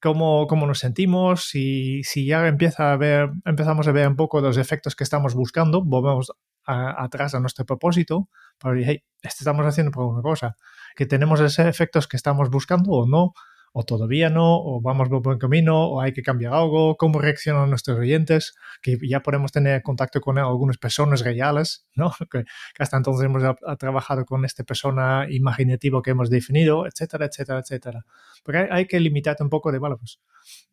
[0.00, 4.40] cómo, cómo nos sentimos, y si ya empieza a ver, empezamos a ver un poco
[4.40, 6.32] los efectos que estamos buscando, volvemos
[6.64, 10.56] atrás a nuestro propósito, para decir, hey, estamos haciendo por una cosa,
[10.96, 13.32] que tenemos esos efectos que estamos buscando o no,
[13.72, 17.70] o todavía no, o vamos por buen camino, o hay que cambiar algo, cómo reaccionan
[17.70, 22.10] nuestros oyentes, que ya podemos tener contacto con algunas personas reales, ¿no?
[22.30, 22.44] Que,
[22.78, 23.42] hasta entonces hemos
[23.78, 28.04] trabajado con esta persona imaginativa que hemos definido, etcétera, etcétera, etcétera.
[28.44, 30.20] Porque hay, que limitar un poco de, bueno, pues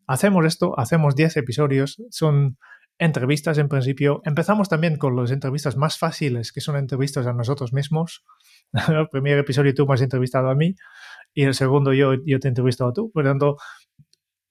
[0.08, 2.58] hacemos esto, hacemos 10 episodios, son
[3.00, 4.22] entrevistas en principio.
[4.26, 8.26] Empezamos también con las entrevistas más fáciles, que son entrevistas a nosotros mismos.
[8.90, 10.76] el primer episodio tú me has entrevistado a mí
[11.34, 13.12] y el segundo yo, yo te he entrevistado a tú.
[13.12, 13.58] Por lo tanto,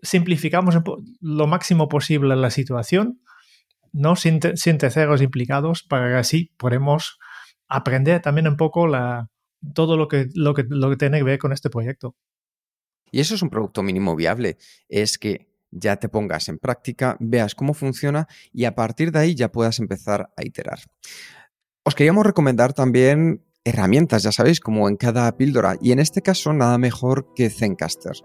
[0.00, 0.76] simplificamos
[1.20, 3.20] lo máximo posible la situación,
[3.92, 4.16] ¿no?
[4.16, 7.18] sin, sin terceros implicados, para que así podemos
[7.68, 8.86] aprender también un poco
[9.74, 12.14] todo lo que, lo, que, lo que tiene que ver con este proyecto.
[13.10, 15.48] Y eso es un producto mínimo viable, es que
[15.78, 19.78] ya te pongas en práctica, veas cómo funciona y a partir de ahí ya puedas
[19.78, 20.80] empezar a iterar.
[21.84, 26.52] Os queríamos recomendar también herramientas, ya sabéis, como en cada píldora, y en este caso
[26.52, 28.16] nada mejor que Zencaster.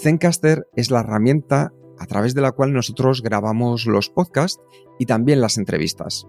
[0.00, 4.62] Zencaster es la herramienta a través de la cual nosotros grabamos los podcasts
[4.98, 6.26] y también las entrevistas.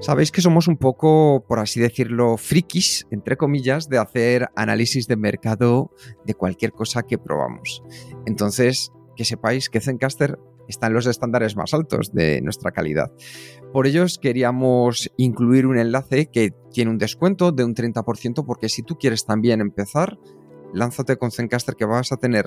[0.00, 5.16] Sabéis que somos un poco, por así decirlo, frikis, entre comillas, de hacer análisis de
[5.16, 5.90] mercado
[6.24, 7.82] de cualquier cosa que probamos.
[8.24, 13.10] Entonces, que sepáis que Zencaster está en los estándares más altos de nuestra calidad.
[13.72, 18.84] Por ello queríamos incluir un enlace que tiene un descuento de un 30% porque si
[18.84, 20.18] tú quieres también empezar,
[20.72, 22.46] lánzate con Zencaster que vas a tener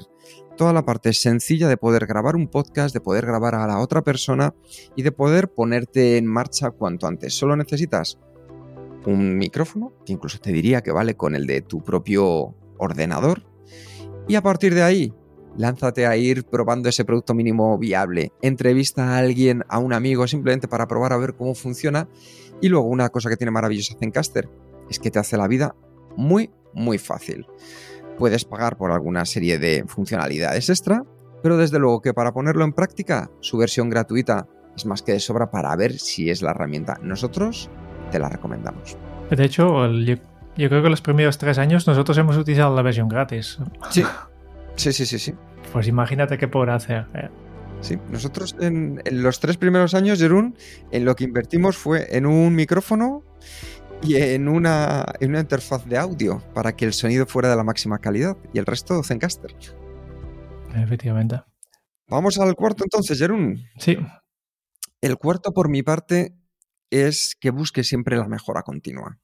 [0.56, 4.02] toda la parte sencilla de poder grabar un podcast, de poder grabar a la otra
[4.02, 4.56] persona
[4.96, 7.34] y de poder ponerte en marcha cuanto antes.
[7.34, 8.18] Solo necesitas
[9.06, 13.44] un micrófono, que incluso te diría que vale con el de tu propio ordenador.
[14.30, 15.14] Y a partir de ahí,
[15.58, 18.32] lánzate a ir probando ese producto mínimo viable.
[18.42, 22.08] Entrevista a alguien, a un amigo, simplemente para probar a ver cómo funciona.
[22.62, 24.50] Y luego una cosa que tiene maravillosa Zencaster
[24.90, 25.76] es que te hace la vida
[26.16, 27.46] muy, muy fácil.
[28.18, 31.04] Puedes pagar por alguna serie de funcionalidades extra,
[31.42, 35.20] pero desde luego que para ponerlo en práctica, su versión gratuita es más que de
[35.20, 37.00] sobra para ver si es la herramienta.
[37.02, 37.70] Nosotros
[38.12, 38.98] te la recomendamos.
[39.30, 40.16] De hecho, yo,
[40.58, 43.58] yo creo que los primeros tres años nosotros hemos utilizado la versión gratis.
[43.90, 44.04] Sí,
[44.76, 45.34] Sí, sí, sí, sí.
[45.72, 47.06] Pues imagínate qué hacer.
[47.14, 47.30] Eh.
[47.82, 50.56] Sí, nosotros en, los tres primeros años, Jerún,
[50.92, 53.24] en lo que invertimos fue en un micrófono
[54.04, 57.64] y en una, en una interfaz de audio para que el sonido fuera de la
[57.64, 59.56] máxima calidad y el resto Zencaster.
[60.76, 61.42] Efectivamente.
[62.08, 63.64] Vamos al cuarto entonces, Jerún.
[63.78, 63.98] Sí.
[65.02, 66.36] El cuarto, por mi parte,
[66.92, 69.20] es que busque siempre la mejora continua.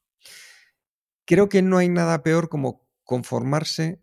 [1.25, 4.01] Creo que no hay nada peor como conformarse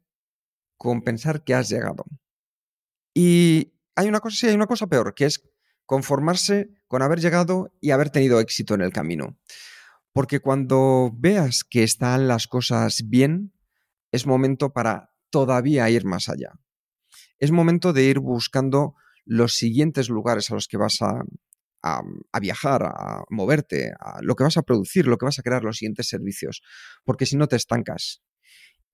[0.85, 2.05] con pensar que has llegado.
[3.15, 5.43] Y hay una cosa, sí, hay una cosa peor, que es
[5.87, 9.39] conformarse con haber llegado y haber tenido éxito en el camino.
[10.13, 13.55] Porque cuando veas que están las cosas bien,
[14.13, 16.53] es momento para todavía ir más allá.
[17.39, 18.95] Es momento de ir buscando
[19.25, 21.25] los siguientes lugares a los que vas a,
[21.83, 25.65] a, viajar, a moverte, a lo que vas a producir, lo que vas a crear,
[25.65, 26.61] los siguientes servicios.
[27.05, 28.23] Porque si no te estancas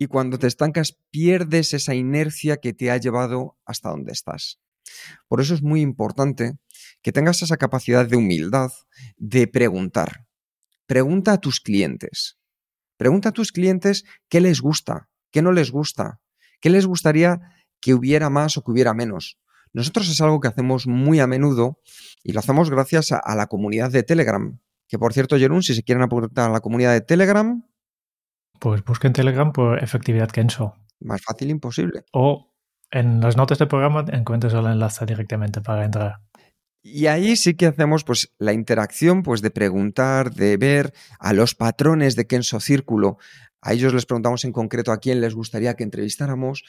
[0.00, 4.58] y cuando te estancas pierdes esa inercia que te ha llevado hasta donde estás.
[5.28, 6.54] Por eso es muy importante
[7.02, 8.72] que tengas esa capacidad de humildad
[9.18, 10.26] de preguntar.
[10.86, 12.38] Pregunta a tus clientes.
[12.96, 16.22] Pregunta a tus clientes qué les gusta, qué no les gusta,
[16.62, 17.38] qué les gustaría
[17.78, 19.38] que hubiera más o que hubiera menos.
[19.74, 21.78] Nosotros es algo que hacemos muy a menudo
[22.22, 24.58] y lo hacemos gracias a, la comunidad de Telegram.
[24.88, 27.62] Que por cierto, Jerún, si se quieren apuntar a la comunidad de Telegram,
[28.60, 30.76] pues busquen Telegram por efectividad Kenso.
[31.00, 32.04] Más fácil imposible.
[32.12, 32.52] O
[32.90, 36.20] en las notas del programa encuentres el enlace directamente para entrar.
[36.82, 41.54] Y ahí sí que hacemos pues la interacción pues de preguntar, de ver a los
[41.54, 43.18] patrones de Kenso Círculo.
[43.60, 46.64] A ellos les preguntamos en concreto a quién les gustaría que entrevistáramos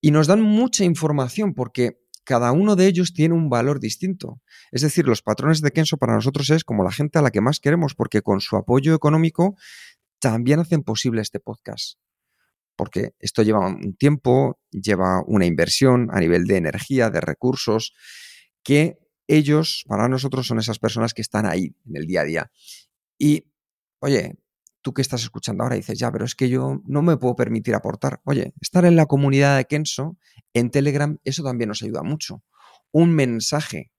[0.00, 4.40] y nos dan mucha información porque cada uno de ellos tiene un valor distinto.
[4.72, 7.40] Es decir, los patrones de Kenso para nosotros es como la gente a la que
[7.40, 9.56] más queremos porque con su apoyo económico
[10.20, 11.98] también hacen posible este podcast.
[12.76, 17.92] Porque esto lleva un tiempo, lleva una inversión a nivel de energía, de recursos,
[18.62, 22.50] que ellos, para nosotros, son esas personas que están ahí en el día a día.
[23.18, 23.52] Y,
[24.00, 24.34] oye,
[24.82, 27.74] tú que estás escuchando ahora dices, ya, pero es que yo no me puedo permitir
[27.74, 28.20] aportar.
[28.24, 30.16] Oye, estar en la comunidad de Kenso,
[30.54, 32.42] en Telegram, eso también nos ayuda mucho.
[32.92, 33.92] Un mensaje.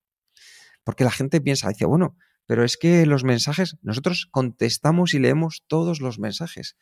[0.83, 2.17] Porque la gente piensa, dice, bueno,
[2.51, 6.75] pero es que los mensajes, nosotros contestamos y leemos todos los mensajes,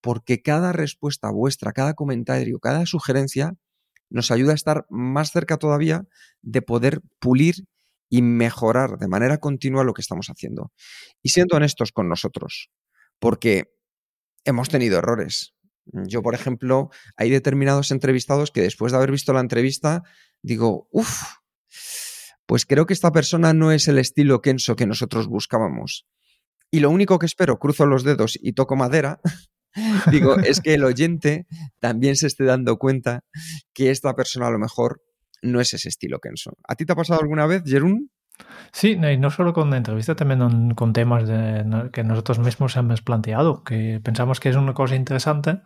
[0.00, 3.54] porque cada respuesta vuestra, cada comentario, cada sugerencia
[4.10, 6.08] nos ayuda a estar más cerca todavía
[6.40, 7.68] de poder pulir
[8.08, 10.72] y mejorar de manera continua lo que estamos haciendo.
[11.22, 12.72] Y siendo honestos con nosotros,
[13.20, 13.72] porque
[14.42, 15.54] hemos tenido errores.
[15.84, 20.02] Yo, por ejemplo, hay determinados entrevistados que después de haber visto la entrevista,
[20.42, 21.22] digo, uff,
[22.52, 26.04] pues creo que esta persona no es el estilo Kenso que nosotros buscábamos.
[26.70, 29.22] Y lo único que espero, cruzo los dedos y toco madera,
[30.10, 31.46] digo, es que el oyente
[31.80, 33.24] también se esté dando cuenta
[33.72, 35.00] que esta persona a lo mejor
[35.40, 36.58] no es ese estilo Kenso.
[36.68, 38.10] ¿A ti te ha pasado alguna vez, Jerún?
[38.70, 41.24] Sí, no solo con entrevistas, también con temas
[41.90, 45.62] que nosotros mismos hemos planteado, que pensamos que es una cosa interesante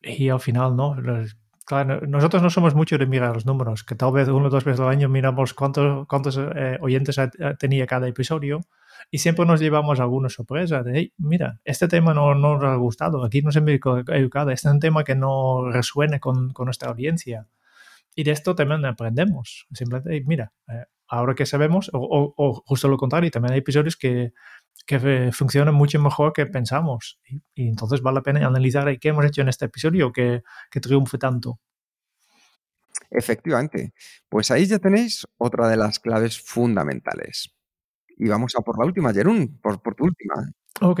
[0.00, 0.96] y al final no.
[1.64, 4.64] Claro, nosotros no somos mucho de mirar los números, que tal vez uno o dos
[4.64, 7.16] veces al año miramos cuántos, cuántos eh, oyentes
[7.58, 8.60] tenía cada episodio
[9.10, 12.74] y siempre nos llevamos alguna sorpresa de, hey, mira, este tema no, no nos ha
[12.76, 16.52] gustado, aquí no se me ha educado, este es un tema que no resuene con,
[16.52, 17.46] con nuestra audiencia.
[18.14, 19.66] Y de esto también aprendemos.
[19.72, 24.32] Simplemente, mira, eh, ahora que sabemos, o, justo lo contrario, también hay episodios que,
[24.86, 27.20] que funcionan mucho mejor que pensamos.
[27.54, 31.18] Y, entonces vale la pena analizar qué hemos hecho en este episodio que, que triunfe
[31.18, 31.60] tanto.
[33.10, 33.92] Efectivamente.
[34.28, 37.54] Pues ahí ya tenéis otra de las claves fundamentales.
[38.16, 40.34] Y vamos a por la última, Jerún, por, por tu última.
[40.80, 41.00] Ok.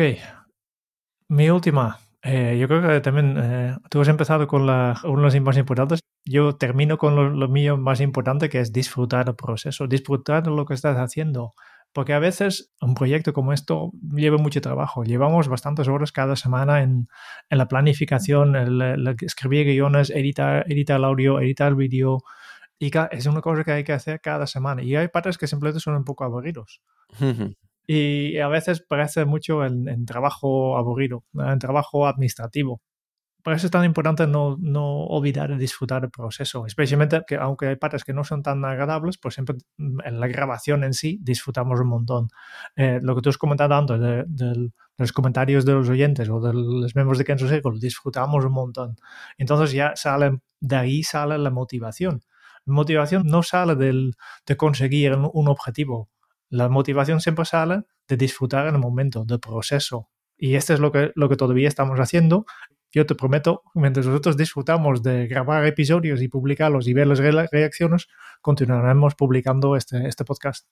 [1.28, 1.98] Mi última.
[2.24, 5.56] Eh, yo creo que también eh, tú has empezado con la, uno de los más
[5.56, 6.00] importantes.
[6.24, 10.74] Yo termino con lo, mío más importante, que es disfrutar el proceso, disfrutar lo que
[10.74, 11.54] estás haciendo.
[11.92, 15.04] Porque a veces un proyecto como esto lleva mucho trabajo.
[15.04, 17.08] Llevamos bastantes horas cada semana en,
[17.50, 22.22] en la planificación, el, escribir guiones, editar, editar el audio, editar el vídeo.
[22.78, 24.82] Y es una cosa que hay que hacer cada semana.
[24.82, 26.80] Y hay partes que simplemente son un poco aburridos.
[27.86, 32.80] Y a veces parece mucho en, trabajo aburrido, en trabajo administrativo.
[33.42, 37.66] Por eso es tan importante no, no olvidar de disfrutar el proceso, especialmente que aunque
[37.66, 41.18] hay partes que no son tan agradables, pues siempre mm, en la grabación en sí
[41.22, 42.28] disfrutamos un montón.
[42.76, 46.52] Eh, lo que tú has comentado antes de, los comentarios de los oyentes o de
[46.52, 48.96] los miembros de Kenzo Circle, disfrutamos un montón.
[49.38, 52.22] Entonces ya sale, de ahí sale la motivación.
[52.64, 54.14] La motivación no sale del,
[54.46, 56.10] de conseguir un objetivo,
[56.52, 60.10] la motivación siempre sale de disfrutar en el momento, del proceso.
[60.36, 62.44] Y esto es lo que, lo que todavía estamos haciendo.
[62.92, 68.06] Yo te prometo, mientras nosotros disfrutamos de grabar episodios y publicarlos y ver las reacciones,
[68.42, 70.68] continuaremos publicando este, este podcast.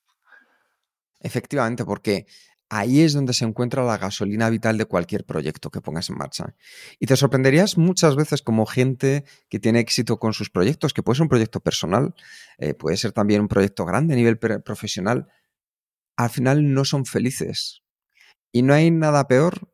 [1.19, 2.27] Efectivamente, porque
[2.69, 6.55] ahí es donde se encuentra la gasolina vital de cualquier proyecto que pongas en marcha.
[6.99, 11.17] Y te sorprenderías muchas veces como gente que tiene éxito con sus proyectos, que puede
[11.17, 12.15] ser un proyecto personal,
[12.59, 15.27] eh, puede ser también un proyecto grande a nivel profesional,
[16.17, 17.83] al final no son felices.
[18.53, 19.70] Y no hay nada peor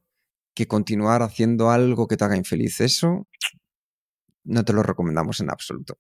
[0.57, 2.81] que continuar haciendo algo que te haga infeliz.
[2.81, 3.29] Eso
[4.45, 5.99] no te lo recomendamos en absoluto.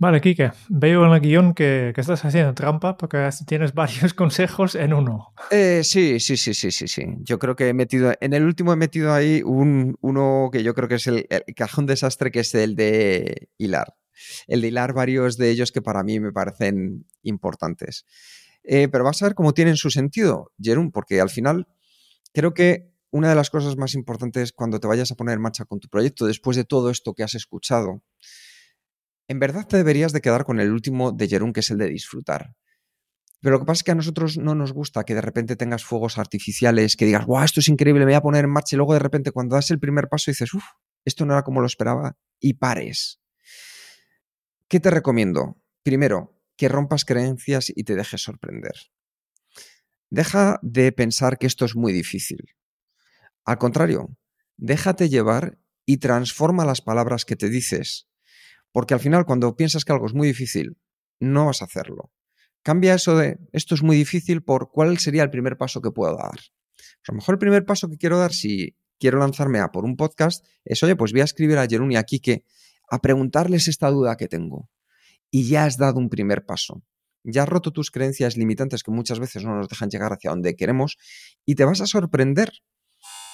[0.00, 4.92] Vale, Kike, veo en el guion que, estás haciendo trampa porque tienes varios consejos en
[4.92, 5.32] uno.
[5.50, 7.04] Eh, sí, sí, sí, sí, sí, sí.
[7.22, 10.74] Yo creo que he metido, en el último he metido ahí un, uno que yo
[10.74, 13.96] creo que es el, el cajón desastre, que es el de hilar.
[14.46, 18.04] El de hilar varios de ellos que para mí me parecen importantes.
[18.62, 21.66] Eh, pero vas a ver cómo tienen su sentido, Jerón, porque al final
[22.34, 25.64] creo que una de las cosas más importantes cuando te vayas a poner en marcha
[25.64, 28.02] con tu proyecto, después de todo esto que has escuchado,
[29.28, 31.88] en verdad te deberías de quedar con el último de Jerún, que es el de
[31.88, 32.54] disfrutar.
[33.40, 35.84] Pero lo que pasa es que a nosotros no nos gusta que de repente tengas
[35.84, 38.78] fuegos artificiales, que digas, guau, esto es increíble, me voy a poner en marcha y
[38.78, 40.64] luego de repente cuando das el primer paso dices, uff,
[41.04, 43.20] esto no era como lo esperaba y pares.
[44.66, 45.62] ¿Qué te recomiendo?
[45.82, 48.74] Primero, que rompas creencias y te dejes sorprender.
[50.10, 52.57] Deja de pensar que esto es muy difícil.
[53.48, 54.14] Al contrario,
[54.58, 58.06] déjate llevar y transforma las palabras que te dices.
[58.72, 60.76] Porque al final, cuando piensas que algo es muy difícil,
[61.18, 62.12] no vas a hacerlo.
[62.62, 66.14] Cambia eso de esto es muy difícil por cuál sería el primer paso que puedo
[66.14, 66.34] dar.
[66.34, 69.86] Pues a lo mejor el primer paso que quiero dar si quiero lanzarme a por
[69.86, 72.44] un podcast es, oye, pues voy a escribir a Jerún y a Kike
[72.90, 74.68] a preguntarles esta duda que tengo.
[75.30, 76.82] Y ya has dado un primer paso.
[77.24, 80.54] Ya has roto tus creencias limitantes que muchas veces no nos dejan llegar hacia donde
[80.54, 80.98] queremos
[81.46, 82.52] y te vas a sorprender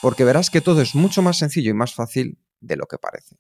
[0.05, 3.39] porque verás que todo es mucho más sencillo y más fácil de lo que parece.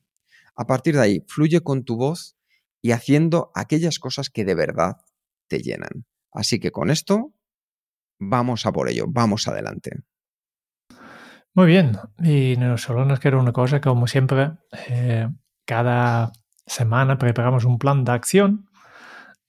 [0.57, 2.39] A partir de ahí, fluye con tu voz
[2.81, 4.97] y haciendo aquellas cosas que de verdad
[5.47, 6.07] te llenan.
[6.33, 7.35] Así que con esto,
[8.19, 9.91] vamos a por ello, vamos adelante.
[11.53, 14.53] Muy bien, y solo nos queda una cosa, como siempre,
[14.89, 15.29] eh,
[15.67, 16.33] cada
[16.67, 18.71] semana preparamos un plan de acción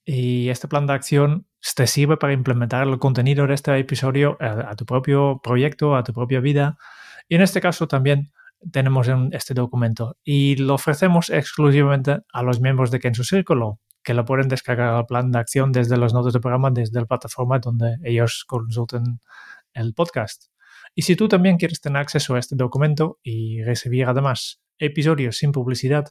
[0.04, 4.76] y este plan de acción te sirve para implementar el contenido de este episodio a,
[4.76, 6.76] tu propio proyecto, a tu propia vida.
[7.28, 8.32] Y en este caso también
[8.72, 14.24] tenemos este documento y lo ofrecemos exclusivamente a los miembros de Kenzo Círculo que lo
[14.24, 17.96] pueden descargar al plan de acción desde los notas de programa, desde la plataforma donde
[18.04, 19.18] ellos consulten
[19.72, 20.44] el podcast.
[20.94, 25.50] Y si tú también quieres tener acceso a este documento y recibir además episodios sin
[25.50, 26.06] publicidad,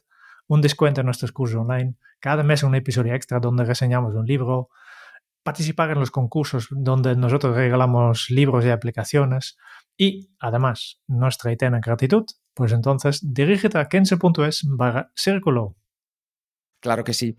[0.46, 4.68] un descuento en nuestros cursos online, cada mes un episodio extra donde reseñamos un libro,
[5.46, 9.56] participar en los concursos donde nosotros regalamos libros y aplicaciones
[9.96, 15.76] y además nuestra eterna gratitud, pues entonces dirígete a kense.es barra círculo.
[16.80, 17.36] Claro que sí.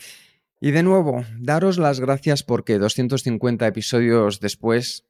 [0.60, 5.06] Y de nuevo, daros las gracias porque 250 episodios después,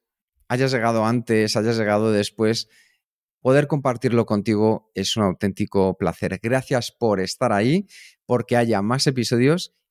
[0.49, 2.67] hayas llegado antes, hayas llegado después,
[3.41, 6.39] poder compartirlo contigo es un auténtico placer.
[6.43, 7.87] Gracias por estar ahí,
[8.25, 9.76] porque haya más episodios.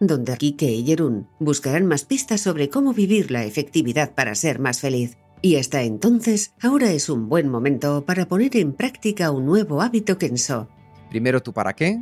[0.00, 4.80] donde Kike y Jerún buscarán más pistas sobre cómo vivir la efectividad para ser más
[4.80, 5.16] feliz.
[5.40, 10.18] Y hasta entonces, ahora es un buen momento para poner en práctica un nuevo hábito
[10.18, 10.68] Kenso.
[11.10, 12.00] Primero tu para qué,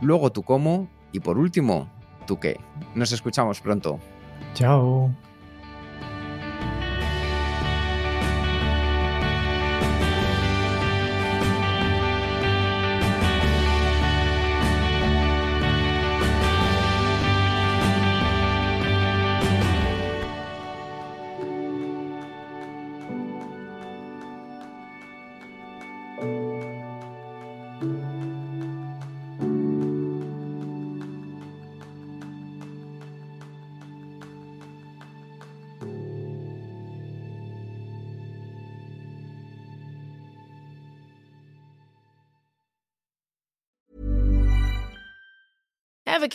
[0.00, 1.88] luego tu cómo y por último,
[2.26, 2.58] ¿tú qué?
[2.94, 4.00] Nos escuchamos pronto.
[4.54, 5.14] Chao.